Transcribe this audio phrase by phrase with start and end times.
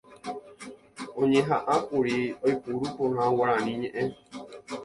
[1.21, 4.05] oñeha'ãkuri oipuru porã Guarani ñe'ẽ